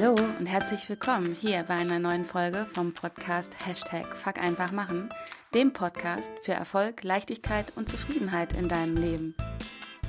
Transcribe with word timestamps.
Hallo 0.00 0.14
und 0.38 0.46
herzlich 0.46 0.88
willkommen 0.88 1.34
hier 1.40 1.64
bei 1.64 1.74
einer 1.74 1.98
neuen 1.98 2.24
Folge 2.24 2.66
vom 2.66 2.94
Podcast 2.94 3.52
Hashtag 3.66 4.16
Fuck 4.16 4.38
einfach 4.38 4.70
machen, 4.70 5.08
dem 5.54 5.72
Podcast 5.72 6.30
für 6.42 6.52
Erfolg, 6.52 7.02
Leichtigkeit 7.02 7.72
und 7.74 7.88
Zufriedenheit 7.88 8.52
in 8.52 8.68
deinem 8.68 8.96
Leben. 8.96 9.34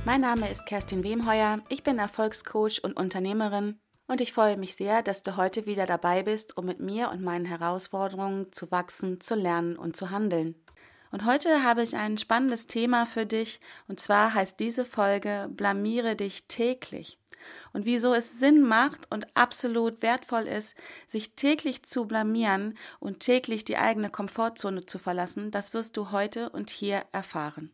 Mein 0.05 0.21
Name 0.21 0.47
ist 0.51 0.67
Kerstin 0.67 1.03
Wemheuer, 1.03 1.61
ich 1.69 1.81
bin 1.81 1.97
Erfolgscoach 1.97 2.83
und 2.83 2.97
Unternehmerin 2.97 3.79
und 4.05 4.21
ich 4.21 4.31
freue 4.31 4.57
mich 4.57 4.75
sehr, 4.75 5.01
dass 5.01 5.23
du 5.23 5.37
heute 5.37 5.65
wieder 5.65 5.87
dabei 5.87 6.21
bist, 6.21 6.55
um 6.55 6.65
mit 6.65 6.79
mir 6.79 7.09
und 7.09 7.23
meinen 7.23 7.45
Herausforderungen 7.45 8.53
zu 8.53 8.69
wachsen, 8.69 9.19
zu 9.19 9.33
lernen 9.33 9.75
und 9.75 9.95
zu 9.95 10.11
handeln. 10.11 10.53
Und 11.11 11.25
heute 11.25 11.63
habe 11.63 11.81
ich 11.81 11.95
ein 11.95 12.17
spannendes 12.17 12.67
Thema 12.67 13.05
für 13.05 13.25
dich, 13.25 13.59
und 13.87 13.99
zwar 13.99 14.33
heißt 14.33 14.59
diese 14.59 14.85
Folge 14.85 15.49
Blamiere 15.51 16.15
dich 16.15 16.47
täglich. 16.47 17.17
Und 17.73 17.85
wieso 17.85 18.13
es 18.13 18.39
Sinn 18.39 18.61
macht 18.61 19.11
und 19.11 19.25
absolut 19.35 20.01
wertvoll 20.01 20.43
ist, 20.43 20.75
sich 21.07 21.35
täglich 21.35 21.83
zu 21.83 22.05
blamieren 22.05 22.77
und 22.99 23.21
täglich 23.21 23.63
die 23.63 23.77
eigene 23.77 24.09
Komfortzone 24.09 24.85
zu 24.85 24.99
verlassen, 24.99 25.49
das 25.49 25.73
wirst 25.73 25.97
du 25.97 26.11
heute 26.11 26.49
und 26.49 26.69
hier 26.69 27.05
erfahren. 27.11 27.71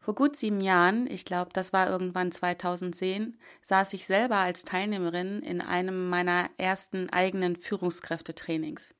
Vor 0.00 0.14
gut 0.14 0.36
sieben 0.36 0.60
Jahren, 0.60 1.10
ich 1.10 1.24
glaube, 1.24 1.50
das 1.54 1.72
war 1.72 1.88
irgendwann 1.88 2.30
2010, 2.30 3.38
saß 3.62 3.94
ich 3.94 4.06
selber 4.06 4.36
als 4.36 4.64
Teilnehmerin 4.64 5.40
in 5.40 5.62
einem 5.62 6.10
meiner 6.10 6.50
ersten 6.58 7.08
eigenen 7.08 7.56
Führungskräftetrainings. 7.56 8.94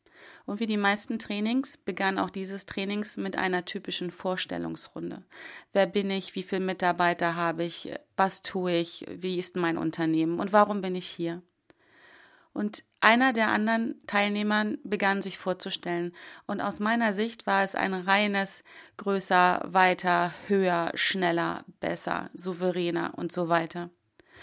Und 0.47 0.61
wie 0.61 0.67
die 0.67 0.77
meisten 0.77 1.19
Trainings 1.19 1.77
begann 1.77 2.19
auch 2.19 2.31
dieses 2.31 2.67
Trainings 2.67 3.17
mit 3.17 3.37
einer 3.37 3.65
typischen 3.65 4.11
Vorstellungsrunde. 4.11 5.23
Wer 5.73 5.87
bin 5.87 6.11
ich? 6.11 6.35
Wie 6.35 6.43
viele 6.43 6.61
Mitarbeiter 6.61 7.35
habe 7.35 7.65
ich? 7.65 7.93
Was 8.17 8.43
tue 8.43 8.77
ich? 8.77 9.07
Wie 9.09 9.39
ist 9.39 9.57
mein 9.57 9.79
Unternehmen? 9.79 10.41
Und 10.41 10.53
warum 10.53 10.81
bin 10.81 10.95
ich 10.95 11.06
hier? 11.06 11.43
Und 12.55 12.84
einer 13.01 13.33
der 13.33 13.48
anderen 13.48 14.01
Teilnehmern 14.06 14.79
begann 14.84 15.21
sich 15.21 15.39
vorzustellen. 15.39 16.15
Und 16.47 16.61
aus 16.61 16.78
meiner 16.78 17.12
Sicht 17.12 17.47
war 17.47 17.65
es 17.65 17.75
ein 17.75 17.93
reines 17.93 18.62
größer, 18.97 19.61
weiter, 19.67 20.33
höher, 20.47 20.93
schneller, 20.95 21.65
besser, 21.81 22.31
souveräner 22.33 23.12
und 23.17 23.33
so 23.33 23.49
weiter. 23.49 23.91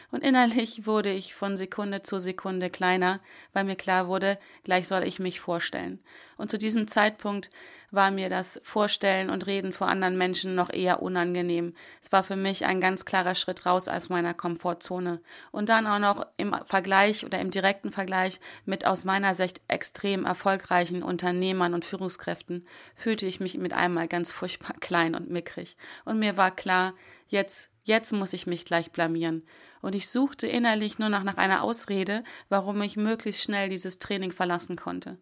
Und 0.10 0.24
innerlich 0.24 0.86
wurde 0.86 1.12
ich 1.12 1.36
von 1.36 1.56
Sekunde 1.56 2.02
zu 2.02 2.20
Sekunde 2.20 2.70
kleiner, 2.70 3.20
weil 3.54 3.64
mir 3.64 3.76
klar 3.76 4.08
wurde, 4.08 4.40
gleich 4.64 4.88
soll 4.88 5.04
ich 5.04 5.20
mich 5.20 5.40
vorstellen. 5.40 6.00
Und 6.38 6.50
zu 6.50 6.58
diesem 6.58 6.88
Zeitpunkt 6.88 7.50
war 7.92 8.10
mir 8.10 8.30
das 8.30 8.60
Vorstellen 8.64 9.30
und 9.30 9.46
Reden 9.48 9.74
vor 9.74 9.88
anderen 9.88 10.18
Menschen 10.18 10.56
noch 10.56 10.72
eher 10.72 11.02
unangenehm. 11.02 11.74
Es 12.02 12.12
war 12.12 12.24
für 12.24 12.38
mich 12.38 12.66
ein 12.66 12.80
ganz 12.80 13.06
klarer 13.06 13.36
Schritt 13.36 13.66
raus 13.66 13.90
aus 13.90 14.10
meiner 14.10 14.34
Komfortzone. 14.34 15.22
Und 15.52 15.70
dann 15.70 15.86
auch 15.86 16.00
noch 16.00 16.26
im 16.38 16.56
Vergleich 16.66 17.26
oder 17.26 17.40
im 17.40 17.52
direkten 17.52 17.92
Vergleich 17.92 18.40
mit 18.66 18.88
aus 18.88 19.04
meiner 19.04 19.34
Sicht 19.34 19.62
extrem 19.68 20.26
erfolgreichen 20.26 21.04
Unternehmern 21.04 21.74
und 21.74 21.86
Führungskräften 21.86 22.66
fühlte 22.96 23.26
ich 23.26 23.42
mich 23.42 23.58
mit 23.58 23.74
einmal 23.74 24.08
ganz 24.08 24.32
furchtbar 24.32 24.74
klein 24.80 25.14
und 25.14 25.30
mickrig. 25.30 25.76
Und 26.06 26.18
mir 26.18 26.38
war 26.38 26.52
klar, 26.52 26.94
jetzt, 27.28 27.70
jetzt 27.84 28.14
muss 28.14 28.34
ich 28.34 28.48
mich 28.48 28.64
gleich 28.64 28.92
blamieren. 28.92 29.46
Und 29.82 29.96
ich 29.96 30.10
suchte 30.10 30.48
innerlich 30.48 30.98
nur 30.98 31.10
noch 31.10 31.24
nach 31.24 31.38
einer 31.38 31.64
Ausrede, 31.64 32.24
warum 32.50 32.82
ich 32.82 32.96
möglichst 32.96 33.44
schnell 33.44 33.68
dieses 33.68 34.00
Training 34.00 34.32
verlassen 34.32 34.76
konnte. 34.76 35.18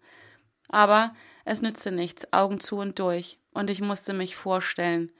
Aber 0.68 1.14
es 1.50 1.64
nützte 1.64 1.92
nichts, 1.92 2.32
Augen 2.32 2.60
zu 2.60 2.78
und 2.78 3.00
durch, 3.00 3.40
und 3.54 3.72
ich 3.72 3.82
musste 3.82 4.14
mich 4.14 4.36
vorstellen. 4.36 5.12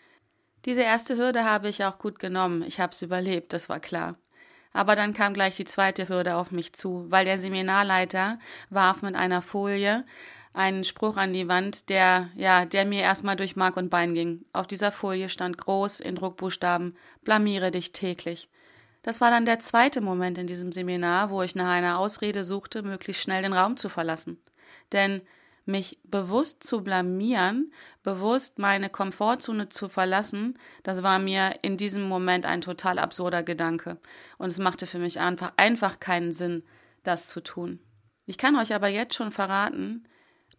Diese 0.66 0.84
erste 0.84 1.18
Hürde 1.18 1.44
habe 1.44 1.70
ich 1.70 1.84
auch 1.84 1.98
gut 1.98 2.20
genommen, 2.20 2.62
ich 2.62 2.80
habe 2.80 2.94
es 2.94 3.02
überlebt, 3.02 3.52
das 3.52 3.68
war 3.68 3.80
klar. 3.80 4.16
Aber 4.72 4.96
dann 4.96 5.14
kam 5.14 5.34
gleich 5.34 5.56
die 5.56 5.66
zweite 5.66 6.08
Hürde 6.08 6.36
auf 6.36 6.52
mich 6.52 6.74
zu, 6.74 7.08
weil 7.10 7.26
der 7.26 7.40
Seminarleiter 7.40 8.38
warf 8.70 9.02
mit 9.02 9.16
einer 9.16 9.42
Folie 9.42 10.06
einen 10.54 10.84
Spruch 10.84 11.18
an 11.18 11.34
die 11.34 11.48
Wand, 11.48 11.90
der, 11.90 12.30
ja, 12.36 12.66
der 12.66 12.86
mir 12.86 13.02
erstmal 13.02 13.36
durch 13.36 13.56
Mark 13.56 13.76
und 13.76 13.90
Bein 13.90 14.14
ging. 14.14 14.46
Auf 14.54 14.68
dieser 14.68 14.92
Folie 14.92 15.30
stand 15.30 15.58
groß 15.58 16.00
in 16.00 16.14
Druckbuchstaben, 16.14 16.96
blamiere 17.24 17.72
dich 17.72 17.92
täglich. 17.92 18.50
Das 19.02 19.20
war 19.20 19.32
dann 19.32 19.46
der 19.46 19.60
zweite 19.60 20.02
Moment 20.02 20.38
in 20.38 20.46
diesem 20.46 20.72
Seminar, 20.72 21.32
wo 21.32 21.42
ich 21.42 21.56
nach 21.56 21.72
einer 21.72 21.98
Ausrede 21.98 22.44
suchte, 22.44 22.84
möglichst 22.84 23.24
schnell 23.24 23.42
den 23.42 23.54
Raum 23.54 23.78
zu 23.78 23.90
verlassen. 23.90 24.40
Denn 24.92 25.24
mich 25.70 26.00
bewusst 26.04 26.64
zu 26.64 26.84
blamieren, 26.84 27.72
bewusst 28.04 28.60
meine 28.60 28.90
Komfortzone 28.90 29.70
zu 29.70 29.88
verlassen, 29.88 30.60
das 30.84 31.04
war 31.04 31.20
mir 31.20 31.60
in 31.62 31.78
diesem 31.78 32.04
Moment 32.04 32.46
ein 32.46 32.62
total 32.62 33.00
absurder 33.00 33.44
Gedanke. 33.44 33.98
Und 34.38 34.48
es 34.48 34.60
machte 34.60 34.88
für 34.88 35.00
mich 35.00 35.20
einfach, 35.20 35.54
einfach 35.56 36.00
keinen 36.00 36.32
Sinn, 36.32 36.64
das 37.04 37.28
zu 37.28 37.42
tun. 37.42 37.80
Ich 38.26 38.38
kann 38.38 38.58
euch 38.58 38.76
aber 38.76 38.90
jetzt 38.90 39.16
schon 39.16 39.32
verraten, 39.32 40.06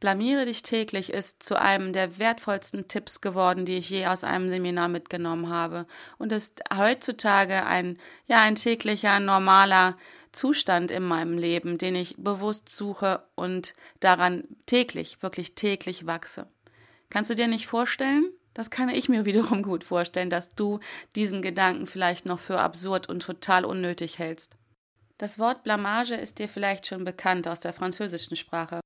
Blamiere 0.00 0.46
dich 0.46 0.62
täglich 0.62 1.12
ist 1.12 1.42
zu 1.42 1.60
einem 1.60 1.92
der 1.92 2.18
wertvollsten 2.18 2.88
Tipps 2.88 3.20
geworden, 3.20 3.66
die 3.66 3.76
ich 3.76 3.90
je 3.90 4.06
aus 4.06 4.24
einem 4.24 4.48
Seminar 4.48 4.88
mitgenommen 4.88 5.50
habe 5.50 5.86
und 6.16 6.32
ist 6.32 6.62
heutzutage 6.74 7.66
ein, 7.66 7.98
ja, 8.26 8.40
ein 8.40 8.54
täglicher, 8.54 9.20
normaler 9.20 9.98
Zustand 10.32 10.90
in 10.90 11.02
meinem 11.02 11.36
Leben, 11.36 11.78
den 11.78 11.96
ich 11.96 12.16
bewusst 12.18 12.68
suche 12.68 13.22
und 13.34 13.74
daran 14.00 14.44
täglich, 14.66 15.22
wirklich 15.22 15.54
täglich 15.54 16.06
wachse. 16.06 16.46
Kannst 17.08 17.30
du 17.30 17.34
dir 17.34 17.48
nicht 17.48 17.66
vorstellen? 17.66 18.30
Das 18.54 18.70
kann 18.70 18.88
ich 18.88 19.08
mir 19.08 19.24
wiederum 19.24 19.62
gut 19.62 19.84
vorstellen, 19.84 20.30
dass 20.30 20.50
du 20.50 20.80
diesen 21.16 21.42
Gedanken 21.42 21.86
vielleicht 21.86 22.26
noch 22.26 22.38
für 22.38 22.60
absurd 22.60 23.08
und 23.08 23.22
total 23.22 23.64
unnötig 23.64 24.18
hältst. 24.18 24.56
Das 25.18 25.38
Wort 25.38 25.64
Blamage 25.64 26.14
ist 26.14 26.38
dir 26.38 26.48
vielleicht 26.48 26.86
schon 26.86 27.04
bekannt 27.04 27.46
aus 27.46 27.60
der 27.60 27.72
französischen 27.72 28.36
Sprache. 28.36 28.80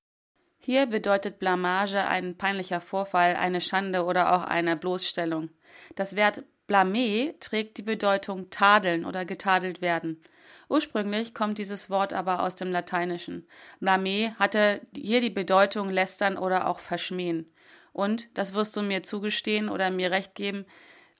Hier 0.58 0.86
bedeutet 0.86 1.38
Blamage 1.38 2.04
ein 2.06 2.36
peinlicher 2.36 2.80
Vorfall, 2.80 3.36
eine 3.36 3.60
Schande 3.60 4.04
oder 4.04 4.34
auch 4.34 4.44
eine 4.44 4.76
Bloßstellung. 4.76 5.50
Das 5.94 6.16
Wort 6.16 6.42
blâmer 6.66 7.38
trägt 7.38 7.76
die 7.76 7.82
Bedeutung 7.82 8.48
tadeln 8.50 9.04
oder 9.04 9.24
getadelt 9.24 9.82
werden. 9.82 10.22
Ursprünglich 10.68 11.34
kommt 11.34 11.58
dieses 11.58 11.90
Wort 11.90 12.12
aber 12.12 12.42
aus 12.42 12.56
dem 12.56 12.70
Lateinischen. 12.70 13.46
Blame 13.80 14.34
hatte 14.38 14.80
hier 14.96 15.20
die 15.20 15.30
Bedeutung 15.30 15.90
lästern 15.90 16.36
oder 16.36 16.68
auch 16.68 16.78
verschmähen. 16.78 17.52
Und, 17.92 18.36
das 18.36 18.54
wirst 18.54 18.76
du 18.76 18.82
mir 18.82 19.02
zugestehen 19.02 19.68
oder 19.68 19.90
mir 19.90 20.10
recht 20.10 20.34
geben, 20.34 20.64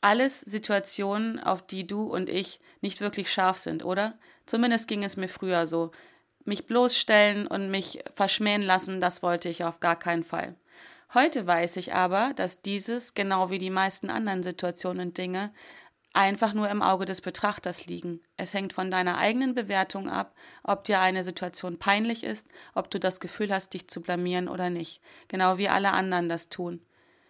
alles 0.01 0.41
Situationen, 0.41 1.41
auf 1.41 1.67
die 1.67 1.87
du 1.87 2.03
und 2.03 2.29
ich 2.29 2.61
nicht 2.83 3.01
wirklich 3.01 3.33
scharf 3.33 3.59
sind, 3.59 3.85
oder? 3.85 4.19
Zumindest 4.45 4.87
ging 4.89 5.03
es 5.03 5.17
mir 5.17 5.29
früher 5.29 5.67
so. 5.67 5.93
Mich 6.45 6.67
bloßstellen 6.67 7.47
und 7.47 7.71
mich 7.71 8.01
verschmähen 8.15 8.61
lassen, 8.61 9.01
das 9.01 9.23
wollte 9.23 9.49
ich 9.49 9.65
auf 9.65 9.81
gar 9.81 9.99
keinen 9.99 10.25
Fall. 10.25 10.57
Heute 11.15 11.47
weiß 11.47 11.77
ich 11.77 11.95
aber, 11.95 12.33
dass 12.35 12.61
dieses, 12.61 13.15
genau 13.15 13.49
wie 13.49 13.59
die 13.59 13.71
meisten 13.71 14.11
anderen 14.11 14.43
Situationen 14.43 15.09
und 15.09 15.19
Dinge, 15.19 15.53
einfach 16.15 16.55
nur 16.55 16.71
im 16.71 16.81
Auge 16.81 17.05
des 17.05 17.21
Betrachters 17.21 17.87
liegen. 17.87 18.21
Es 18.37 18.55
hängt 18.55 18.73
von 18.73 18.91
deiner 18.91 19.19
eigenen 19.19 19.55
Bewertung 19.55 20.09
ab, 20.09 20.35
ob 20.63 20.85
dir 20.85 21.01
eine 21.01 21.23
Situation 21.23 21.79
peinlich 21.79 22.25
ist, 22.25 22.49
ob 22.75 22.91
du 22.91 22.99
das 22.99 23.21
Gefühl 23.21 23.53
hast, 23.53 23.75
dich 23.75 23.89
zu 23.89 24.01
blamieren 24.01 24.49
oder 24.49 24.71
nicht, 24.71 25.03
genau 25.29 25.59
wie 25.59 25.69
alle 25.69 25.93
anderen 25.93 26.29
das 26.29 26.49
tun. 26.49 26.81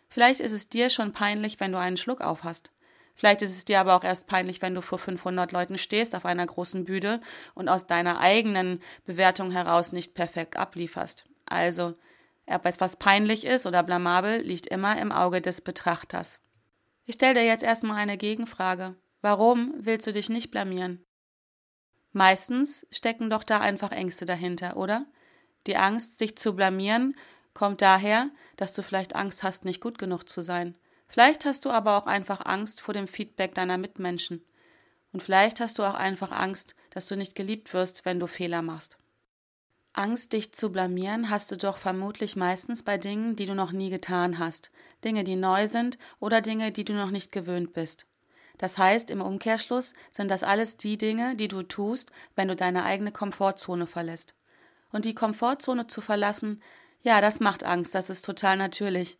Vielleicht 0.08 0.40
ist 0.40 0.52
es 0.52 0.68
dir 0.68 0.90
schon 0.90 1.12
peinlich, 1.12 1.58
wenn 1.58 1.72
du 1.72 1.78
einen 1.78 1.96
Schluck 1.96 2.20
auf 2.20 2.44
hast. 2.44 2.70
Vielleicht 3.16 3.42
ist 3.42 3.56
es 3.56 3.64
dir 3.64 3.80
aber 3.80 3.94
auch 3.94 4.04
erst 4.04 4.26
peinlich, 4.28 4.60
wenn 4.60 4.74
du 4.74 4.82
vor 4.82 4.98
500 4.98 5.52
Leuten 5.52 5.78
stehst 5.78 6.14
auf 6.14 6.26
einer 6.26 6.46
großen 6.46 6.84
Bühne 6.84 7.20
und 7.54 7.68
aus 7.68 7.86
deiner 7.86 8.20
eigenen 8.20 8.80
Bewertung 9.06 9.50
heraus 9.50 9.92
nicht 9.92 10.14
perfekt 10.14 10.56
ablieferst. 10.56 11.24
Also, 11.46 11.94
ob 12.46 12.66
etwas 12.66 12.96
peinlich 12.96 13.46
ist 13.46 13.66
oder 13.66 13.82
blamabel, 13.82 14.42
liegt 14.42 14.66
immer 14.66 14.98
im 15.00 15.12
Auge 15.12 15.40
des 15.40 15.60
Betrachters. 15.60 16.40
Ich 17.06 17.16
stelle 17.16 17.34
dir 17.34 17.44
jetzt 17.44 17.62
erstmal 17.62 17.98
eine 17.98 18.16
Gegenfrage. 18.16 18.96
Warum 19.20 19.74
willst 19.76 20.06
du 20.06 20.12
dich 20.12 20.30
nicht 20.30 20.50
blamieren? 20.50 21.04
Meistens 22.12 22.86
stecken 22.90 23.28
doch 23.28 23.42
da 23.42 23.60
einfach 23.60 23.92
Ängste 23.92 24.24
dahinter, 24.24 24.76
oder? 24.76 25.06
Die 25.66 25.76
Angst, 25.76 26.18
sich 26.18 26.36
zu 26.36 26.54
blamieren, 26.54 27.16
kommt 27.52 27.82
daher, 27.82 28.30
dass 28.56 28.74
du 28.74 28.82
vielleicht 28.82 29.14
Angst 29.14 29.42
hast, 29.42 29.64
nicht 29.64 29.80
gut 29.80 29.98
genug 29.98 30.28
zu 30.28 30.40
sein. 30.40 30.76
Vielleicht 31.08 31.44
hast 31.44 31.64
du 31.64 31.70
aber 31.70 31.98
auch 31.98 32.06
einfach 32.06 32.44
Angst 32.44 32.80
vor 32.80 32.94
dem 32.94 33.06
Feedback 33.06 33.54
deiner 33.54 33.78
Mitmenschen. 33.78 34.44
Und 35.12 35.22
vielleicht 35.22 35.60
hast 35.60 35.78
du 35.78 35.84
auch 35.84 35.94
einfach 35.94 36.32
Angst, 36.32 36.74
dass 36.90 37.06
du 37.06 37.16
nicht 37.16 37.34
geliebt 37.34 37.72
wirst, 37.72 38.04
wenn 38.04 38.18
du 38.18 38.26
Fehler 38.26 38.62
machst. 38.62 38.98
Angst, 39.94 40.32
dich 40.32 40.52
zu 40.52 40.70
blamieren, 40.70 41.30
hast 41.30 41.50
du 41.52 41.56
doch 41.56 41.78
vermutlich 41.78 42.34
meistens 42.34 42.82
bei 42.82 42.98
Dingen, 42.98 43.36
die 43.36 43.46
du 43.46 43.54
noch 43.54 43.70
nie 43.70 43.90
getan 43.90 44.40
hast, 44.40 44.72
Dinge, 45.04 45.22
die 45.22 45.36
neu 45.36 45.68
sind 45.68 45.98
oder 46.18 46.40
Dinge, 46.40 46.72
die 46.72 46.84
du 46.84 46.94
noch 46.94 47.10
nicht 47.10 47.30
gewöhnt 47.30 47.72
bist. 47.72 48.06
Das 48.58 48.76
heißt, 48.76 49.10
im 49.10 49.20
Umkehrschluss 49.20 49.94
sind 50.10 50.30
das 50.30 50.42
alles 50.42 50.76
die 50.76 50.98
Dinge, 50.98 51.34
die 51.36 51.48
du 51.48 51.62
tust, 51.62 52.10
wenn 52.34 52.48
du 52.48 52.56
deine 52.56 52.84
eigene 52.84 53.12
Komfortzone 53.12 53.86
verlässt. 53.86 54.34
Und 54.90 55.04
die 55.04 55.14
Komfortzone 55.14 55.86
zu 55.86 56.00
verlassen, 56.00 56.60
ja, 57.02 57.20
das 57.20 57.38
macht 57.38 57.62
Angst, 57.64 57.94
das 57.94 58.10
ist 58.10 58.24
total 58.24 58.56
natürlich. 58.56 59.18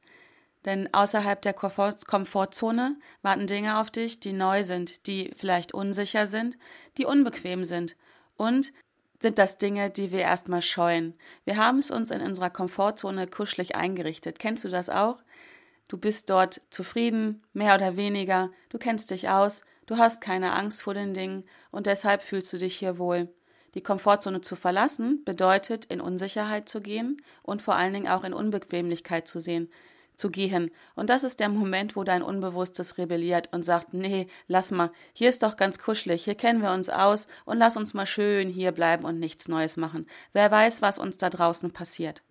Denn 0.65 0.93
außerhalb 0.93 1.41
der 1.43 1.53
Komfortzone 1.53 2.97
warten 3.23 3.47
Dinge 3.47 3.79
auf 3.79 3.91
dich, 3.91 4.19
die 4.19 4.32
neu 4.32 4.65
sind, 4.65 5.06
die 5.06 5.31
vielleicht 5.37 5.75
unsicher 5.75 6.27
sind, 6.27 6.56
die 6.97 7.05
unbequem 7.05 7.65
sind 7.65 7.97
und 8.37 8.73
sind 9.20 9.38
das 9.38 9.58
Dinge, 9.58 9.90
die 9.90 10.12
wir 10.12 10.20
erstmal 10.20 10.62
scheuen. 10.62 11.14
Wir 11.44 11.56
haben 11.56 11.78
es 11.78 11.90
uns 11.90 12.11
in 12.11 12.20
unserer 12.20 12.50
Komfortzone 12.50 13.26
kuschelig 13.26 13.76
eingerichtet. 13.76 14.38
Kennst 14.38 14.64
du 14.64 14.69
das 14.69 14.90
auch? 14.90 15.22
Du 15.88 15.99
bist 15.99 16.31
dort 16.31 16.61
zufrieden, 16.70 17.43
mehr 17.52 17.75
oder 17.75 17.96
weniger, 17.96 18.50
du 18.70 18.78
kennst 18.78 19.11
dich 19.11 19.28
aus, 19.28 19.64
du 19.87 19.99
hast 19.99 20.20
keine 20.20 20.52
Angst 20.52 20.82
vor 20.82 20.94
den 20.94 21.12
Dingen 21.12 21.44
und 21.70 21.87
deshalb 21.87 22.22
fühlst 22.22 22.52
du 22.52 22.58
dich 22.58 22.76
hier 22.76 22.99
wohl. 22.99 23.28
Die 23.75 23.82
Komfortzone 23.82 24.40
zu 24.40 24.56
verlassen 24.56 25.25
bedeutet, 25.25 25.84
in 25.87 26.00
Unsicherheit 26.00 26.69
zu 26.69 26.81
gehen 26.81 27.20
und 27.43 27.60
vor 27.60 27.76
allen 27.76 27.93
Dingen 27.93 28.08
auch 28.08 28.25
in 28.25 28.32
Unbequemlichkeit 28.32 29.28
zu 29.28 29.40
sehen, 29.40 29.69
zu 30.16 30.31
gehen. 30.31 30.70
Und 30.94 31.11
das 31.11 31.25
ist 31.25 31.40
der 31.40 31.49
Moment, 31.49 31.96
wo 31.96 32.05
dein 32.05 32.22
Unbewusstes 32.22 32.99
rebelliert 32.99 33.49
und 33.52 33.62
sagt, 33.62 33.94
nee, 33.94 34.26
lass 34.46 34.70
mal, 34.70 34.90
hier 35.12 35.28
ist 35.28 35.43
doch 35.43 35.56
ganz 35.56 35.78
kuschelig, 35.78 36.25
hier 36.25 36.34
kennen 36.34 36.62
wir 36.62 36.72
uns 36.72 36.90
aus 36.90 37.26
und 37.44 37.58
lass 37.58 37.76
uns 37.76 37.94
mal 37.94 38.06
schön 38.06 38.49
hier 38.49 38.72
bleiben 38.72 39.05
und 39.05 39.19
nichts 39.19 39.49
Neues 39.49 39.76
machen. 39.76 40.06
Wer 40.32 40.50
weiß, 40.50 40.82
was 40.82 40.99
uns 40.99 41.19
da 41.19 41.31
draußen 41.31 41.72
passiert. 41.72 42.22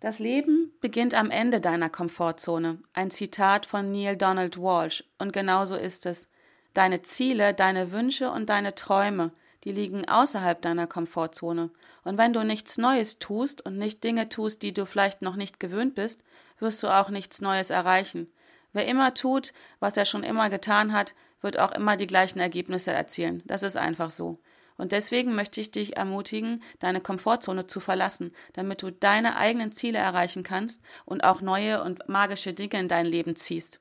Das 0.00 0.18
Leben 0.18 0.72
beginnt 0.80 1.14
am 1.14 1.30
Ende 1.30 1.60
deiner 1.60 1.88
Komfortzone. 1.88 2.82
Ein 2.92 3.10
Zitat 3.10 3.64
von 3.64 3.90
Neil 3.90 4.16
Donald 4.16 4.58
Walsh. 4.58 5.02
Und 5.18 5.32
genauso 5.32 5.74
ist 5.76 6.04
es. 6.04 6.28
Deine 6.74 7.00
Ziele, 7.00 7.54
deine 7.54 7.92
Wünsche 7.92 8.30
und 8.30 8.50
deine 8.50 8.74
Träume, 8.74 9.32
die 9.64 9.72
liegen 9.72 10.08
außerhalb 10.08 10.60
deiner 10.62 10.86
Komfortzone. 10.86 11.70
Und 12.04 12.18
wenn 12.18 12.32
du 12.32 12.44
nichts 12.44 12.78
Neues 12.78 13.18
tust 13.18 13.64
und 13.64 13.78
nicht 13.78 14.04
Dinge 14.04 14.28
tust, 14.28 14.62
die 14.62 14.72
du 14.72 14.86
vielleicht 14.86 15.22
noch 15.22 15.36
nicht 15.36 15.60
gewöhnt 15.60 15.94
bist, 15.94 16.22
wirst 16.58 16.82
du 16.82 16.88
auch 16.88 17.10
nichts 17.10 17.40
Neues 17.40 17.70
erreichen. 17.70 18.30
Wer 18.72 18.86
immer 18.86 19.14
tut, 19.14 19.52
was 19.80 19.96
er 19.96 20.04
schon 20.04 20.22
immer 20.22 20.50
getan 20.50 20.92
hat, 20.92 21.14
wird 21.40 21.58
auch 21.58 21.72
immer 21.72 21.96
die 21.96 22.06
gleichen 22.06 22.40
Ergebnisse 22.40 22.92
erzielen. 22.92 23.42
Das 23.46 23.62
ist 23.62 23.76
einfach 23.76 24.10
so. 24.10 24.38
Und 24.76 24.92
deswegen 24.92 25.34
möchte 25.34 25.60
ich 25.60 25.70
dich 25.70 25.96
ermutigen, 25.96 26.62
deine 26.78 27.00
Komfortzone 27.00 27.66
zu 27.66 27.80
verlassen, 27.80 28.32
damit 28.52 28.82
du 28.82 28.90
deine 28.90 29.36
eigenen 29.36 29.72
Ziele 29.72 29.98
erreichen 29.98 30.42
kannst 30.42 30.82
und 31.06 31.24
auch 31.24 31.40
neue 31.40 31.82
und 31.82 32.08
magische 32.08 32.52
Dinge 32.52 32.78
in 32.78 32.88
dein 32.88 33.06
Leben 33.06 33.36
ziehst. 33.36 33.80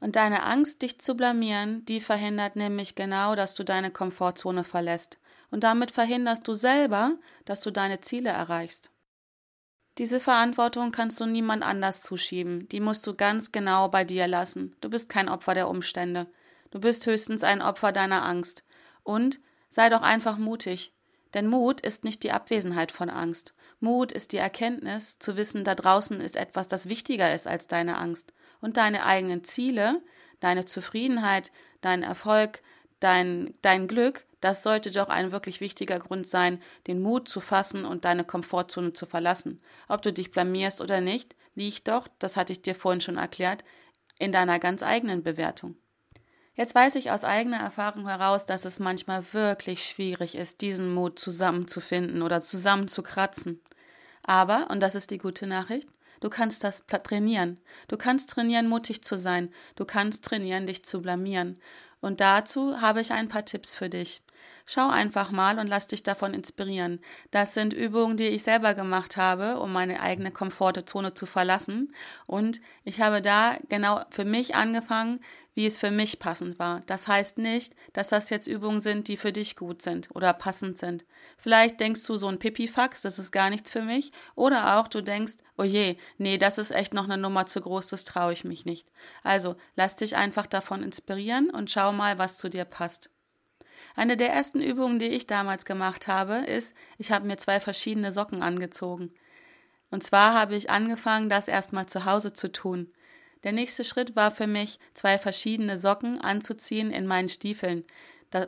Und 0.00 0.16
deine 0.16 0.42
Angst, 0.42 0.82
dich 0.82 1.00
zu 1.00 1.14
blamieren, 1.14 1.84
die 1.86 2.00
verhindert 2.00 2.56
nämlich 2.56 2.94
genau, 2.94 3.34
dass 3.34 3.54
du 3.54 3.64
deine 3.64 3.90
Komfortzone 3.90 4.64
verlässt. 4.64 5.18
Und 5.50 5.64
damit 5.64 5.90
verhinderst 5.90 6.46
du 6.46 6.54
selber, 6.54 7.16
dass 7.44 7.60
du 7.60 7.70
deine 7.70 8.00
Ziele 8.00 8.30
erreichst. 8.30 8.90
Diese 9.98 10.20
Verantwortung 10.20 10.92
kannst 10.92 11.18
du 11.20 11.24
niemand 11.24 11.62
anders 11.62 12.02
zuschieben, 12.02 12.68
die 12.68 12.80
musst 12.80 13.06
du 13.06 13.14
ganz 13.14 13.50
genau 13.50 13.88
bei 13.88 14.04
dir 14.04 14.26
lassen. 14.26 14.76
Du 14.82 14.90
bist 14.90 15.08
kein 15.08 15.30
Opfer 15.30 15.54
der 15.54 15.68
Umstände. 15.68 16.26
Du 16.70 16.80
bist 16.80 17.06
höchstens 17.06 17.42
ein 17.42 17.62
Opfer 17.62 17.92
deiner 17.92 18.22
Angst. 18.22 18.64
Und 19.02 19.40
sei 19.70 19.88
doch 19.88 20.02
einfach 20.02 20.36
mutig. 20.36 20.92
Denn 21.32 21.46
Mut 21.46 21.80
ist 21.80 22.04
nicht 22.04 22.22
die 22.22 22.32
Abwesenheit 22.32 22.92
von 22.92 23.08
Angst. 23.08 23.54
Mut 23.80 24.12
ist 24.12 24.32
die 24.32 24.38
Erkenntnis, 24.38 25.18
zu 25.18 25.36
wissen, 25.36 25.64
da 25.64 25.74
draußen 25.74 26.20
ist 26.20 26.36
etwas, 26.36 26.68
das 26.68 26.88
wichtiger 26.88 27.32
ist 27.32 27.46
als 27.46 27.66
deine 27.66 27.98
Angst. 27.98 28.32
Und 28.66 28.78
deine 28.78 29.06
eigenen 29.06 29.44
Ziele, 29.44 30.02
deine 30.40 30.64
Zufriedenheit, 30.64 31.52
dein 31.82 32.02
Erfolg, 32.02 32.62
dein, 32.98 33.54
dein 33.62 33.86
Glück, 33.86 34.26
das 34.40 34.64
sollte 34.64 34.90
doch 34.90 35.08
ein 35.08 35.30
wirklich 35.30 35.60
wichtiger 35.60 36.00
Grund 36.00 36.26
sein, 36.26 36.60
den 36.88 37.00
Mut 37.00 37.28
zu 37.28 37.40
fassen 37.40 37.84
und 37.84 38.04
deine 38.04 38.24
Komfortzone 38.24 38.92
zu 38.92 39.06
verlassen. 39.06 39.62
Ob 39.86 40.02
du 40.02 40.12
dich 40.12 40.32
blamierst 40.32 40.80
oder 40.80 41.00
nicht, 41.00 41.36
liegt 41.54 41.86
doch, 41.86 42.08
das 42.18 42.36
hatte 42.36 42.52
ich 42.52 42.60
dir 42.60 42.74
vorhin 42.74 43.00
schon 43.00 43.18
erklärt, 43.18 43.62
in 44.18 44.32
deiner 44.32 44.58
ganz 44.58 44.82
eigenen 44.82 45.22
Bewertung. 45.22 45.76
Jetzt 46.54 46.74
weiß 46.74 46.96
ich 46.96 47.12
aus 47.12 47.22
eigener 47.22 47.60
Erfahrung 47.60 48.08
heraus, 48.08 48.46
dass 48.46 48.64
es 48.64 48.80
manchmal 48.80 49.32
wirklich 49.32 49.84
schwierig 49.84 50.34
ist, 50.34 50.60
diesen 50.60 50.92
Mut 50.92 51.20
zusammenzufinden 51.20 52.20
oder 52.20 52.40
zusammenzukratzen. 52.40 53.62
Aber, 54.24 54.66
und 54.72 54.80
das 54.80 54.96
ist 54.96 55.12
die 55.12 55.18
gute 55.18 55.46
Nachricht, 55.46 55.88
du 56.20 56.30
kannst 56.30 56.64
das 56.64 56.86
trainieren. 56.86 57.60
Du 57.88 57.96
kannst 57.96 58.30
trainieren, 58.30 58.68
mutig 58.68 59.02
zu 59.02 59.16
sein. 59.16 59.50
Du 59.74 59.84
kannst 59.84 60.24
trainieren, 60.24 60.66
dich 60.66 60.84
zu 60.84 61.02
blamieren. 61.02 61.58
Und 62.00 62.20
dazu 62.20 62.80
habe 62.80 63.00
ich 63.00 63.12
ein 63.12 63.28
paar 63.28 63.44
Tipps 63.44 63.74
für 63.74 63.88
dich. 63.88 64.22
Schau 64.64 64.88
einfach 64.88 65.30
mal 65.30 65.58
und 65.58 65.68
lass 65.68 65.86
dich 65.86 66.02
davon 66.02 66.34
inspirieren. 66.34 67.00
Das 67.30 67.54
sind 67.54 67.72
Übungen, 67.72 68.16
die 68.16 68.28
ich 68.28 68.42
selber 68.42 68.74
gemacht 68.74 69.16
habe, 69.16 69.60
um 69.60 69.72
meine 69.72 70.00
eigene 70.00 70.30
Komfortzone 70.30 71.14
zu 71.14 71.26
verlassen. 71.26 71.94
Und 72.26 72.60
ich 72.84 73.00
habe 73.00 73.22
da 73.22 73.56
genau 73.68 74.00
für 74.10 74.24
mich 74.24 74.54
angefangen, 74.54 75.20
wie 75.56 75.66
es 75.66 75.78
für 75.78 75.90
mich 75.90 76.18
passend 76.18 76.58
war. 76.58 76.80
Das 76.86 77.08
heißt 77.08 77.38
nicht, 77.38 77.74
dass 77.94 78.08
das 78.08 78.28
jetzt 78.28 78.46
Übungen 78.46 78.78
sind, 78.78 79.08
die 79.08 79.16
für 79.16 79.32
dich 79.32 79.56
gut 79.56 79.80
sind 79.80 80.10
oder 80.14 80.34
passend 80.34 80.78
sind. 80.78 81.06
Vielleicht 81.38 81.80
denkst 81.80 82.06
du 82.06 82.16
so 82.16 82.28
ein 82.28 82.38
Pipifax, 82.38 83.00
das 83.00 83.18
ist 83.18 83.32
gar 83.32 83.48
nichts 83.48 83.70
für 83.70 83.80
mich. 83.80 84.12
Oder 84.34 84.76
auch 84.78 84.86
du 84.86 85.02
denkst, 85.02 85.38
oh 85.56 85.64
je, 85.64 85.96
nee, 86.18 86.36
das 86.36 86.58
ist 86.58 86.72
echt 86.72 86.92
noch 86.92 87.04
eine 87.04 87.16
Nummer 87.16 87.46
zu 87.46 87.62
groß, 87.62 87.88
das 87.88 88.04
traue 88.04 88.34
ich 88.34 88.44
mich 88.44 88.66
nicht. 88.66 88.86
Also 89.22 89.56
lass 89.76 89.96
dich 89.96 90.14
einfach 90.14 90.46
davon 90.46 90.82
inspirieren 90.82 91.48
und 91.48 91.70
schau 91.70 91.90
mal, 91.90 92.18
was 92.18 92.36
zu 92.36 92.50
dir 92.50 92.66
passt. 92.66 93.10
Eine 93.96 94.18
der 94.18 94.30
ersten 94.30 94.60
Übungen, 94.60 94.98
die 94.98 95.06
ich 95.06 95.26
damals 95.26 95.64
gemacht 95.64 96.06
habe, 96.06 96.34
ist, 96.34 96.74
ich 96.98 97.10
habe 97.10 97.26
mir 97.26 97.38
zwei 97.38 97.60
verschiedene 97.60 98.12
Socken 98.12 98.42
angezogen. 98.42 99.10
Und 99.90 100.02
zwar 100.02 100.34
habe 100.34 100.54
ich 100.54 100.68
angefangen, 100.68 101.30
das 101.30 101.48
erstmal 101.48 101.86
zu 101.86 102.04
Hause 102.04 102.34
zu 102.34 102.52
tun. 102.52 102.92
Der 103.42 103.52
nächste 103.52 103.84
Schritt 103.84 104.14
war 104.14 104.30
für 104.30 104.46
mich, 104.46 104.78
zwei 104.92 105.16
verschiedene 105.18 105.78
Socken 105.78 106.20
anzuziehen 106.20 106.90
in 106.90 107.06
meinen 107.06 107.30
Stiefeln 107.30 107.84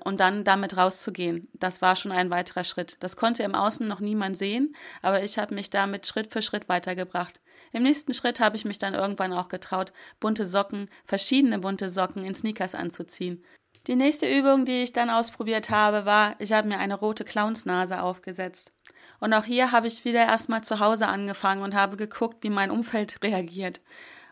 und 0.04 0.20
dann 0.20 0.44
damit 0.44 0.76
rauszugehen. 0.76 1.48
Das 1.54 1.80
war 1.80 1.96
schon 1.96 2.12
ein 2.12 2.30
weiterer 2.30 2.64
Schritt. 2.64 2.96
Das 3.00 3.16
konnte 3.16 3.42
im 3.42 3.54
Außen 3.54 3.86
noch 3.88 4.00
niemand 4.00 4.36
sehen, 4.36 4.76
aber 5.00 5.22
ich 5.22 5.38
habe 5.38 5.54
mich 5.54 5.70
damit 5.70 6.06
Schritt 6.06 6.30
für 6.30 6.42
Schritt 6.42 6.68
weitergebracht. 6.68 7.40
Im 7.72 7.84
nächsten 7.84 8.12
Schritt 8.12 8.40
habe 8.40 8.56
ich 8.56 8.66
mich 8.66 8.78
dann 8.78 8.94
irgendwann 8.94 9.32
auch 9.32 9.48
getraut, 9.48 9.92
bunte 10.20 10.44
Socken, 10.44 10.90
verschiedene 11.04 11.58
bunte 11.58 11.88
Socken 11.88 12.24
in 12.24 12.34
Sneakers 12.34 12.74
anzuziehen. 12.74 13.44
Die 13.86 13.96
nächste 13.96 14.28
Übung, 14.28 14.64
die 14.64 14.82
ich 14.82 14.92
dann 14.92 15.08
ausprobiert 15.08 15.70
habe, 15.70 16.04
war, 16.04 16.34
ich 16.38 16.52
habe 16.52 16.68
mir 16.68 16.78
eine 16.78 16.94
rote 16.94 17.24
Clownsnase 17.24 18.02
aufgesetzt. 18.02 18.72
Und 19.20 19.32
auch 19.32 19.44
hier 19.44 19.72
habe 19.72 19.86
ich 19.86 20.04
wieder 20.04 20.24
erstmal 20.26 20.62
zu 20.62 20.80
Hause 20.80 21.08
angefangen 21.08 21.62
und 21.62 21.74
habe 21.74 21.96
geguckt, 21.96 22.42
wie 22.42 22.50
mein 22.50 22.70
Umfeld 22.70 23.18
reagiert. 23.22 23.80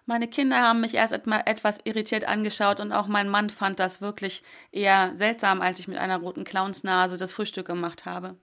Meine 0.08 0.28
Kinder 0.28 0.60
haben 0.60 0.80
mich 0.80 0.94
erst 0.94 1.12
etwas 1.12 1.80
irritiert 1.82 2.26
angeschaut 2.26 2.78
und 2.78 2.92
auch 2.92 3.08
mein 3.08 3.28
Mann 3.28 3.50
fand 3.50 3.80
das 3.80 4.00
wirklich 4.00 4.44
eher 4.70 5.10
seltsam, 5.16 5.60
als 5.60 5.80
ich 5.80 5.88
mit 5.88 5.98
einer 5.98 6.18
roten 6.18 6.44
Clownsnase 6.44 7.18
das 7.18 7.32
Frühstück 7.32 7.66
gemacht 7.66 8.04
habe. 8.04 8.36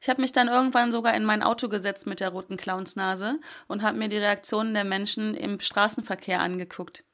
Ich 0.00 0.08
habe 0.08 0.20
mich 0.20 0.32
dann 0.32 0.48
irgendwann 0.48 0.92
sogar 0.92 1.14
in 1.14 1.24
mein 1.24 1.42
Auto 1.42 1.68
gesetzt 1.68 2.06
mit 2.06 2.20
der 2.20 2.28
roten 2.28 2.56
Clownsnase 2.56 3.40
und 3.66 3.82
habe 3.82 3.98
mir 3.98 4.08
die 4.08 4.18
Reaktionen 4.18 4.74
der 4.74 4.84
Menschen 4.84 5.34
im 5.34 5.58
Straßenverkehr 5.58 6.40
angeguckt. 6.40 7.04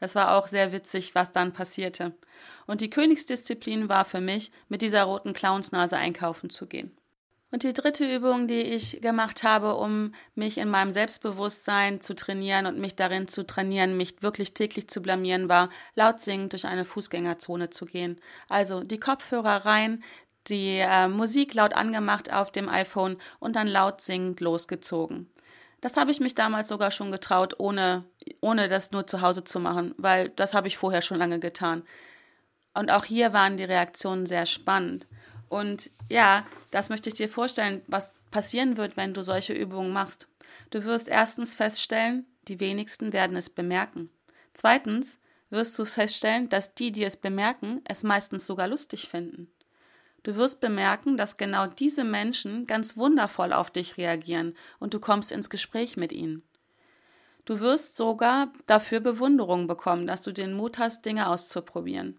Das 0.00 0.14
war 0.14 0.36
auch 0.36 0.46
sehr 0.46 0.72
witzig, 0.72 1.14
was 1.14 1.32
dann 1.32 1.52
passierte. 1.52 2.14
Und 2.66 2.80
die 2.80 2.90
Königsdisziplin 2.90 3.88
war 3.88 4.04
für 4.04 4.20
mich, 4.20 4.52
mit 4.68 4.82
dieser 4.82 5.04
roten 5.04 5.32
Clownsnase 5.32 5.96
einkaufen 5.96 6.50
zu 6.50 6.66
gehen. 6.66 6.96
Und 7.52 7.62
die 7.62 7.72
dritte 7.72 8.04
Übung, 8.04 8.48
die 8.48 8.60
ich 8.60 9.00
gemacht 9.00 9.44
habe, 9.44 9.76
um 9.76 10.12
mich 10.34 10.58
in 10.58 10.68
meinem 10.68 10.90
Selbstbewusstsein 10.90 12.00
zu 12.00 12.14
trainieren 12.14 12.66
und 12.66 12.78
mich 12.78 12.96
darin 12.96 13.28
zu 13.28 13.46
trainieren, 13.46 13.96
mich 13.96 14.20
wirklich 14.20 14.52
täglich 14.52 14.88
zu 14.88 15.00
blamieren, 15.00 15.48
war, 15.48 15.70
laut 15.94 16.20
singend 16.20 16.52
durch 16.52 16.66
eine 16.66 16.84
Fußgängerzone 16.84 17.70
zu 17.70 17.86
gehen. 17.86 18.20
Also 18.48 18.80
die 18.82 18.98
Kopfhörer 18.98 19.64
rein, 19.64 20.02
die 20.48 20.78
äh, 20.78 21.08
Musik 21.08 21.54
laut 21.54 21.74
angemacht 21.74 22.32
auf 22.32 22.50
dem 22.50 22.68
iPhone 22.68 23.16
und 23.38 23.56
dann 23.56 23.68
laut 23.68 24.00
singend 24.00 24.40
losgezogen. 24.40 25.30
Das 25.80 25.96
habe 25.96 26.10
ich 26.10 26.20
mich 26.20 26.34
damals 26.34 26.68
sogar 26.68 26.90
schon 26.90 27.10
getraut, 27.10 27.54
ohne, 27.58 28.04
ohne 28.40 28.68
das 28.68 28.92
nur 28.92 29.06
zu 29.06 29.20
Hause 29.20 29.44
zu 29.44 29.60
machen, 29.60 29.94
weil 29.98 30.30
das 30.30 30.54
habe 30.54 30.68
ich 30.68 30.78
vorher 30.78 31.02
schon 31.02 31.18
lange 31.18 31.38
getan. 31.38 31.82
Und 32.74 32.90
auch 32.90 33.04
hier 33.04 33.32
waren 33.32 33.56
die 33.56 33.64
Reaktionen 33.64 34.26
sehr 34.26 34.46
spannend. 34.46 35.06
Und 35.48 35.90
ja, 36.08 36.46
das 36.70 36.88
möchte 36.88 37.08
ich 37.08 37.14
dir 37.14 37.28
vorstellen, 37.28 37.82
was 37.86 38.12
passieren 38.30 38.76
wird, 38.76 38.96
wenn 38.96 39.14
du 39.14 39.22
solche 39.22 39.52
Übungen 39.52 39.92
machst. 39.92 40.28
Du 40.70 40.84
wirst 40.84 41.08
erstens 41.08 41.54
feststellen, 41.54 42.26
die 42.48 42.60
wenigsten 42.60 43.12
werden 43.12 43.36
es 43.36 43.50
bemerken. 43.50 44.10
Zweitens 44.52 45.18
wirst 45.50 45.78
du 45.78 45.84
feststellen, 45.84 46.48
dass 46.48 46.74
die, 46.74 46.92
die 46.92 47.04
es 47.04 47.16
bemerken, 47.16 47.80
es 47.84 48.02
meistens 48.02 48.46
sogar 48.46 48.68
lustig 48.68 49.08
finden. 49.08 49.50
Du 50.26 50.34
wirst 50.34 50.60
bemerken, 50.60 51.16
dass 51.16 51.36
genau 51.36 51.68
diese 51.68 52.02
Menschen 52.02 52.66
ganz 52.66 52.96
wundervoll 52.96 53.52
auf 53.52 53.70
dich 53.70 53.96
reagieren 53.96 54.56
und 54.80 54.92
du 54.92 54.98
kommst 54.98 55.30
ins 55.30 55.50
Gespräch 55.50 55.96
mit 55.96 56.10
ihnen. 56.10 56.42
Du 57.44 57.60
wirst 57.60 57.96
sogar 57.96 58.48
dafür 58.66 58.98
Bewunderung 58.98 59.68
bekommen, 59.68 60.08
dass 60.08 60.22
du 60.22 60.32
den 60.32 60.52
Mut 60.52 60.80
hast, 60.80 61.06
Dinge 61.06 61.28
auszuprobieren. 61.28 62.18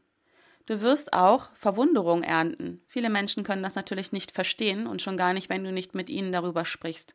Du 0.67 0.79
wirst 0.79 1.11
auch 1.11 1.49
Verwunderung 1.55 2.23
ernten. 2.23 2.81
Viele 2.87 3.09
Menschen 3.09 3.43
können 3.43 3.61
das 3.61 3.75
natürlich 3.75 4.13
nicht 4.13 4.31
verstehen 4.31 4.87
und 4.87 5.01
schon 5.01 5.17
gar 5.17 5.33
nicht, 5.33 5.49
wenn 5.49 5.65
du 5.65 5.73
nicht 5.73 5.93
mit 5.93 6.09
ihnen 6.09 6.31
darüber 6.31 6.63
sprichst. 6.63 7.13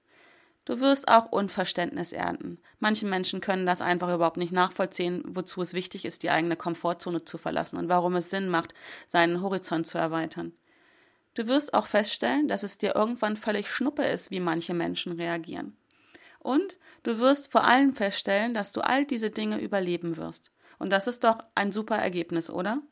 Du 0.66 0.78
wirst 0.80 1.08
auch 1.08 1.32
Unverständnis 1.32 2.12
ernten. 2.12 2.58
Manche 2.80 3.06
Menschen 3.06 3.40
können 3.40 3.64
das 3.64 3.80
einfach 3.80 4.14
überhaupt 4.14 4.36
nicht 4.36 4.52
nachvollziehen, 4.52 5.22
wozu 5.26 5.62
es 5.62 5.72
wichtig 5.72 6.04
ist, 6.04 6.22
die 6.22 6.28
eigene 6.28 6.56
Komfortzone 6.56 7.24
zu 7.24 7.38
verlassen 7.38 7.78
und 7.78 7.88
warum 7.88 8.14
es 8.14 8.28
Sinn 8.28 8.50
macht, 8.50 8.74
seinen 9.06 9.40
Horizont 9.40 9.86
zu 9.86 9.96
erweitern. 9.96 10.52
Du 11.34 11.46
wirst 11.46 11.74
auch 11.74 11.86
feststellen, 11.86 12.48
dass 12.48 12.62
es 12.62 12.78
dir 12.78 12.94
irgendwann 12.94 13.36
völlig 13.36 13.68
schnuppe 13.68 14.04
ist, 14.04 14.30
wie 14.30 14.40
manche 14.40 14.74
Menschen 14.74 15.12
reagieren. 15.12 15.76
Und 16.38 16.78
du 17.04 17.18
wirst 17.18 17.52
vor 17.52 17.64
allem 17.64 17.94
feststellen, 17.94 18.52
dass 18.52 18.72
du 18.72 18.80
all 18.80 19.04
diese 19.04 19.30
Dinge 19.30 19.60
überleben 19.60 20.16
wirst. 20.16 20.50
Und 20.78 20.90
das 20.90 21.06
ist 21.06 21.24
doch 21.24 21.38
ein 21.54 21.70
super 21.70 21.96
Ergebnis, 21.96 22.50
oder? 22.50 22.82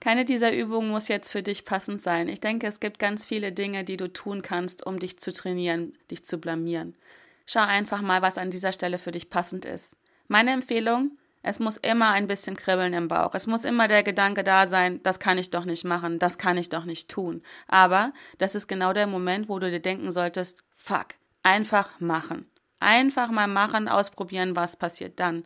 Keine 0.00 0.24
dieser 0.24 0.54
Übungen 0.54 0.90
muss 0.90 1.08
jetzt 1.08 1.30
für 1.30 1.42
dich 1.42 1.66
passend 1.66 2.00
sein. 2.00 2.28
Ich 2.28 2.40
denke, 2.40 2.66
es 2.66 2.80
gibt 2.80 2.98
ganz 2.98 3.26
viele 3.26 3.52
Dinge, 3.52 3.84
die 3.84 3.98
du 3.98 4.10
tun 4.10 4.40
kannst, 4.40 4.86
um 4.86 4.98
dich 4.98 5.18
zu 5.18 5.30
trainieren, 5.30 5.92
dich 6.10 6.24
zu 6.24 6.38
blamieren. 6.38 6.96
Schau 7.44 7.60
einfach 7.60 8.00
mal, 8.00 8.22
was 8.22 8.38
an 8.38 8.50
dieser 8.50 8.72
Stelle 8.72 8.96
für 8.98 9.10
dich 9.10 9.28
passend 9.28 9.66
ist. 9.66 9.94
Meine 10.26 10.52
Empfehlung, 10.52 11.18
es 11.42 11.58
muss 11.58 11.76
immer 11.78 12.10
ein 12.10 12.26
bisschen 12.26 12.56
kribbeln 12.56 12.92
im 12.92 13.08
Bauch. 13.08 13.34
Es 13.34 13.46
muss 13.46 13.64
immer 13.64 13.88
der 13.88 14.02
Gedanke 14.02 14.44
da 14.44 14.66
sein, 14.66 15.02
das 15.02 15.18
kann 15.18 15.38
ich 15.38 15.50
doch 15.50 15.64
nicht 15.64 15.84
machen, 15.84 16.18
das 16.18 16.38
kann 16.38 16.58
ich 16.58 16.68
doch 16.68 16.84
nicht 16.84 17.10
tun. 17.10 17.42
Aber 17.66 18.12
das 18.38 18.54
ist 18.54 18.68
genau 18.68 18.92
der 18.92 19.06
Moment, 19.06 19.48
wo 19.48 19.58
du 19.58 19.70
dir 19.70 19.80
denken 19.80 20.12
solltest, 20.12 20.62
fuck, 20.70 21.06
einfach 21.42 21.98
machen. 21.98 22.50
Einfach 22.78 23.30
mal 23.30 23.46
machen, 23.46 23.88
ausprobieren, 23.88 24.56
was 24.56 24.76
passiert 24.76 25.20
dann. 25.20 25.44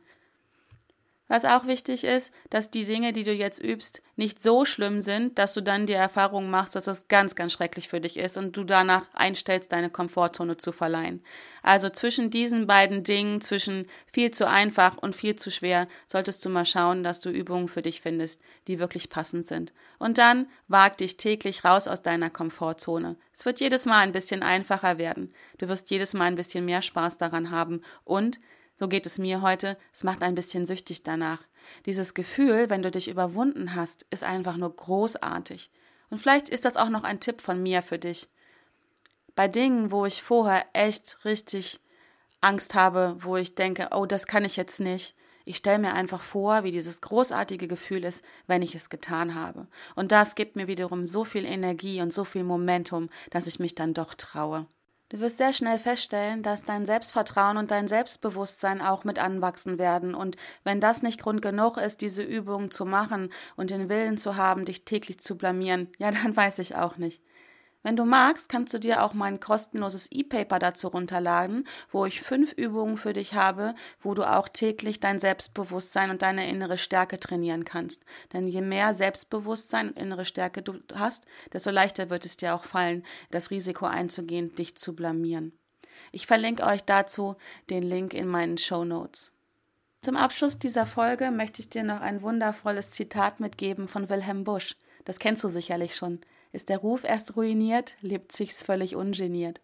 Was 1.27 1.47
auch 1.47 1.67
wichtig 1.67 2.05
ist, 2.05 2.33
dass 2.51 2.71
die 2.71 2.85
Dinge, 2.85 3.15
die 3.15 3.23
du 3.23 3.33
jetzt 3.33 3.59
übst, 3.59 4.03
nicht 4.15 4.43
so 4.43 4.67
schlimm 4.67 5.01
sind, 5.01 5.39
dass 5.39 5.55
du 5.55 5.63
dann 5.63 5.87
die 5.87 5.95
Erfahrung 5.95 6.51
machst, 6.51 6.77
dass 6.77 6.87
es 6.87 7.09
ganz, 7.09 7.35
ganz 7.35 7.53
schrecklich 7.53 7.89
für 7.89 8.01
dich 8.01 8.19
ist 8.19 8.37
und 8.37 8.55
du 8.55 8.63
danach 8.63 9.07
einstellst, 9.15 9.73
deine 9.73 9.89
Komfortzone 9.89 10.59
zu 10.59 10.71
verleihen. 10.71 11.25
Also 11.63 11.89
zwischen 11.89 12.29
diesen 12.29 12.67
beiden 12.67 13.05
Dingen, 13.05 13.41
zwischen 13.41 13.87
viel 14.07 14.33
zu 14.33 14.47
einfach 14.47 14.99
und 14.99 15.17
viel 15.17 15.35
zu 15.35 15.51
schwer, 15.51 15.89
solltest 16.07 16.45
du 16.45 16.51
mal 16.51 16.67
schauen, 16.67 17.03
dass 17.03 17.21
du 17.21 17.31
Übungen 17.31 17.69
für 17.69 17.81
dich 17.81 18.03
findest, 18.03 18.43
die 18.69 18.79
wirklich 18.79 19.09
passend 19.09 19.47
sind. 19.47 19.73
Und 19.99 20.19
dann 20.19 20.47
wag 20.69 20.99
dich 20.99 21.17
täglich 21.17 21.65
raus 21.65 21.89
aus 21.89 22.03
deiner 22.03 22.29
Komfortzone. 22.29 23.17
Es 23.33 23.47
wird 23.47 23.61
jedes 23.61 23.87
Mal 23.87 24.01
ein 24.01 24.13
bisschen 24.13 24.43
einfacher 24.43 24.99
werden. 24.99 25.33
Du 25.57 25.71
wirst 25.71 25.91
jedes 25.91 26.13
Mal 26.13 26.27
ein 26.27 26.37
bisschen 26.37 26.67
mehr 26.67 26.83
Spaß 26.83 27.17
daran 27.17 27.51
haben 27.51 27.81
und 28.05 28.41
so 28.77 28.89
geht 28.89 29.07
es 29.07 29.19
mir 29.19 29.43
heute, 29.43 29.77
es 29.93 30.05
macht 30.05 30.23
ein 30.23 30.35
bisschen 30.35 30.67
süchtig 30.67 31.03
danach. 31.03 31.43
Dieses 31.87 32.15
Gefühl, 32.15 32.71
wenn 32.71 32.83
du 32.83 32.91
dich 32.91 33.09
überwunden 33.09 33.75
hast, 33.75 34.07
ist 34.11 34.25
einfach 34.25 34.57
nur 34.57 34.75
großartig. 34.75 35.71
Und 36.11 36.19
vielleicht 36.19 36.49
ist 36.49 36.65
das 36.65 36.77
auch 36.77 36.91
noch 36.91 37.05
ein 37.05 37.21
Tipp 37.21 37.41
von 37.41 37.63
mir 37.63 37.83
für 37.83 37.99
dich. 37.99 38.29
Bei 39.35 39.49
Dingen, 39.49 39.91
wo 39.91 40.07
ich 40.07 40.23
vorher 40.23 40.67
echt 40.73 41.25
richtig 41.25 41.81
Angst 42.41 42.75
habe, 42.75 43.17
wo 43.21 43.37
ich 43.37 43.55
denke, 43.55 43.89
oh, 43.93 44.07
das 44.07 44.27
kann 44.27 44.45
ich 44.45 44.57
jetzt 44.57 44.81
nicht. 44.81 45.17
Ich 45.47 45.57
stelle 45.57 45.79
mir 45.79 45.93
einfach 45.93 46.21
vor, 46.21 46.65
wie 46.65 46.73
dieses 46.73 47.01
großartige 47.01 47.69
Gefühl 47.69 48.05
ist, 48.05 48.25
wenn 48.47 48.63
ich 48.63 48.75
es 48.75 48.91
getan 48.91 49.35
habe. 49.35 49.67
Und 49.95 50.13
das 50.13 50.37
gibt 50.37 50.57
mir 50.57 50.69
wiederum 50.69 51.07
so 51.07 51.25
viel 51.25 51.45
Energie 51.45 52.01
und 52.01 52.13
so 52.13 52.25
viel 52.25 52.45
Momentum, 52.45 53.11
dass 53.31 53.47
ich 53.47 53.59
mich 53.59 53.75
dann 53.75 53.93
doch 53.93 54.15
traue. 54.15 54.67
Du 55.15 55.21
wirst 55.21 55.39
sehr 55.39 55.53
schnell 55.53 55.79
feststellen, 55.79 56.43
dass 56.43 56.65
dein 56.65 56.87
Selbstvertrauen 56.87 57.57
und 57.57 57.71
dein 57.71 57.87
Selbstbewusstsein 57.87 58.81
auch 58.81 59.05
mit 59.05 59.21
anwachsen 59.21 59.79
werden. 59.79 60.13
Und 60.13 60.35
wenn 60.65 60.81
das 60.81 61.05
nicht 61.05 61.23
Grund 61.23 61.41
genug 61.41 61.77
ist, 61.77 62.01
diese 62.01 62.25
Übungen 62.25 62.73
zu 62.73 62.85
machen 62.85 63.33
und 63.55 63.71
den 63.71 63.89
Willen 63.89 64.17
zu 64.17 64.35
haben, 64.35 64.65
dich 64.65 64.85
täglich 64.85 65.21
zu 65.21 65.39
blamieren, 65.39 65.87
ja, 65.99 66.11
dann 66.23 66.37
weiß 66.37 66.59
ich 66.59 66.75
auch 66.75 66.97
nicht. 66.97 67.23
Wenn 67.85 67.97
du 67.97 68.07
magst, 68.07 68.49
kannst 68.49 68.73
du 68.73 68.81
dir 68.81 69.05
auch 69.05 69.13
mein 69.13 69.41
kostenloses 69.41 70.11
E-Paper 70.11 70.59
dazu 70.59 70.89
runterladen, 70.89 71.69
wo 71.93 72.07
ich 72.07 72.23
fünf 72.23 72.55
Übungen 72.55 72.97
für 72.97 73.13
dich 73.13 73.35
habe, 73.35 73.75
wo 74.01 74.15
du 74.15 74.25
auch 74.25 74.49
täglich 74.49 75.01
dein 75.01 75.21
Selbstbewusstsein 75.21 76.09
und 76.09 76.23
deine 76.23 76.49
innere 76.49 76.79
Stärke 76.79 77.21
trainieren 77.21 77.67
kannst. 77.67 78.07
Denn 78.33 78.49
je 78.49 78.63
mehr 78.63 78.95
Selbstbewusstsein 78.95 79.89
und 79.89 79.99
innere 79.99 80.25
Stärke 80.25 80.63
du 80.63 80.81
hast, 80.95 81.27
desto 81.53 81.71
leichter 81.71 82.09
wird 82.09 82.25
es 82.25 82.39
dir 82.39 82.55
auch 82.55 82.65
fallen, 82.65 83.05
das 83.31 83.51
Risiko 83.51 83.85
einzugehen, 83.85 84.55
dich 84.55 84.77
zu 84.77 84.97
blamieren. 84.97 85.53
Ich 86.11 86.27
verlinke 86.27 86.65
euch 86.65 86.85
dazu 86.85 87.37
den 87.69 87.83
Link 87.83 88.15
in 88.15 88.27
meinen 88.27 88.57
Show 88.57 88.87
Notes. 88.87 89.31
Zum 90.01 90.17
Abschluss 90.17 90.59
dieser 90.59 90.87
Folge 90.87 91.31
möchte 91.31 91.61
ich 91.61 91.69
dir 91.69 91.83
noch 91.83 92.01
ein 92.01 92.23
wundervolles 92.23 92.93
Zitat 92.93 93.41
mitgeben 93.41 93.89
von 93.89 94.09
Wilhelm 94.09 94.45
Busch. 94.45 94.75
Das 95.05 95.19
kennst 95.19 95.45
du 95.45 95.49
sicherlich 95.49 95.97
schon. 95.97 96.21
Ist 96.55 96.69
der 96.69 96.79
Ruf 96.79 97.03
erst 97.03 97.37
ruiniert, 97.37 97.97
lebt 98.01 98.31
sich's 98.31 98.63
völlig 98.63 98.95
ungeniert. 98.95 99.61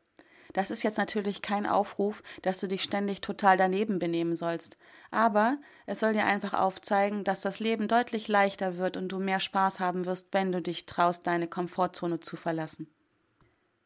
Das 0.55 0.73
ist 0.73 0.83
jetzt 0.83 0.99
natürlich 0.99 1.41
kein 1.41 1.65
Aufruf, 1.65 2.25
dass 2.43 2.59
du 2.59 2.67
dich 2.67 2.83
ständig 2.83 3.21
total 3.21 3.57
daneben 3.57 4.01
benehmen 4.01 4.35
sollst. 4.35 4.77
Aber 5.13 5.59
es 5.87 6.01
soll 6.01 6.15
dir 6.15 6.25
einfach 6.25 6.53
aufzeigen, 6.53 7.23
dass 7.23 7.43
das 7.43 7.61
Leben 7.61 7.87
deutlich 7.87 8.27
leichter 8.27 8.77
wird 8.77 8.97
und 8.97 9.07
du 9.07 9.21
mehr 9.21 9.39
Spaß 9.39 9.79
haben 9.79 10.05
wirst, 10.05 10.31
wenn 10.33 10.51
du 10.51 10.61
dich 10.61 10.85
traust, 10.85 11.29
deine 11.29 11.47
Komfortzone 11.47 12.19
zu 12.19 12.37
verlassen. 12.37 12.89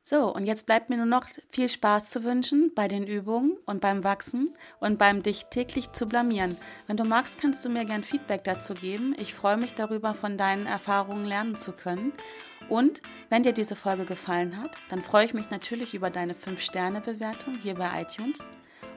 So, 0.06 0.34
und 0.34 0.44
jetzt 0.44 0.66
bleibt 0.66 0.90
mir 0.90 0.98
nur 0.98 1.06
noch 1.06 1.26
viel 1.48 1.68
Spaß 1.68 2.10
zu 2.10 2.24
wünschen 2.24 2.72
bei 2.74 2.88
den 2.88 3.06
Übungen 3.06 3.56
und 3.64 3.80
beim 3.80 4.04
Wachsen 4.04 4.54
und 4.78 4.98
beim 4.98 5.22
dich 5.22 5.46
täglich 5.46 5.92
zu 5.92 6.06
blamieren. 6.06 6.58
Wenn 6.86 6.98
du 6.98 7.04
magst, 7.04 7.40
kannst 7.40 7.64
du 7.64 7.70
mir 7.70 7.86
gern 7.86 8.02
Feedback 8.02 8.44
dazu 8.44 8.74
geben. 8.74 9.14
Ich 9.18 9.32
freue 9.32 9.56
mich 9.56 9.72
darüber, 9.72 10.12
von 10.12 10.36
deinen 10.36 10.66
Erfahrungen 10.66 11.24
lernen 11.24 11.56
zu 11.56 11.72
können. 11.72 12.12
Und 12.68 13.02
wenn 13.28 13.42
dir 13.42 13.52
diese 13.52 13.76
Folge 13.76 14.04
gefallen 14.04 14.60
hat, 14.60 14.72
dann 14.88 15.02
freue 15.02 15.24
ich 15.24 15.34
mich 15.34 15.50
natürlich 15.50 15.94
über 15.94 16.10
deine 16.10 16.34
5-Sterne-Bewertung 16.34 17.54
hier 17.62 17.74
bei 17.74 18.02
iTunes. 18.02 18.48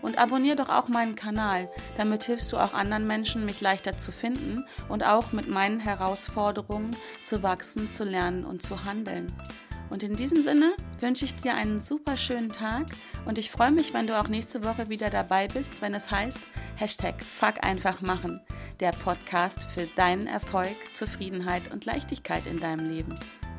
Und 0.02 0.20
abonniere 0.20 0.56
doch 0.56 0.70
auch 0.70 0.90
meinen 0.90 1.16
Kanal, 1.16 1.70
damit 1.96 2.24
hilfst 2.24 2.52
du 2.54 2.58
auch 2.58 2.74
anderen 2.74 3.08
Menschen, 3.08 3.46
mich 3.46 3.62
leichter 3.62 3.98
zu 3.98 4.12
finden 4.12 4.64
und 4.90 5.04
auch 5.04 5.32
mit 5.32 5.48
meinen 5.48 5.80
Herausforderungen 5.80 6.96
zu 7.24 7.42
wachsen, 7.42 7.90
zu 7.90 8.04
lernen 8.04 8.46
und 8.46 8.62
zu 8.62 8.86
handeln. 8.86 9.34
Und 9.90 10.04
in 10.04 10.16
diesem 10.16 10.42
Sinne 10.42 10.74
wünsche 11.00 11.26
ich 11.26 11.36
dir 11.36 11.56
einen 11.56 11.80
super 11.80 12.18
schönen 12.18 12.52
Tag 12.52 12.88
und 13.26 13.38
ich 13.38 13.50
freue 13.50 13.72
mich, 13.72 13.94
wenn 13.94 14.08
du 14.08 14.20
auch 14.20 14.28
nächste 14.28 14.64
Woche 14.64 14.90
wieder 14.90 15.10
dabei 15.10 15.48
bist, 15.48 15.82
wenn 15.82 15.94
es 15.94 16.12
heißt 16.12 16.40
Hashtag 16.76 17.24
Fuck 17.24 17.64
einfach 17.64 18.02
machen, 18.02 18.42
der 18.80 18.92
Podcast 18.92 19.64
für 19.64 19.88
deinen 19.96 20.28
Erfolg, 20.28 20.76
Zufriedenheit 20.94 21.72
und 21.74 21.86
Leichtigkeit 21.86 22.48
in 22.48 22.60
deinem 22.60 22.90
Leben. 22.90 23.16